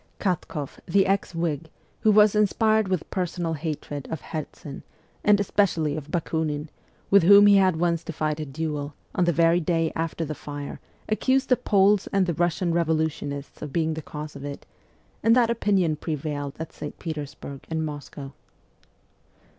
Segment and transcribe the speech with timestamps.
[0.19, 1.69] Katkoff, the ex Whig,
[1.99, 4.81] who was inspired with per sonal hatred of Herzen,
[5.23, 6.69] and especially of Bakiinin,
[7.11, 10.33] with whom he had once to fight a duel, on the very day after the
[10.33, 14.65] fire accused the Poles and the Russian revolutionists of being the cause of it;
[15.21, 16.97] and that opinion prevailed at St.
[16.97, 18.33] Petersburg and Moscow.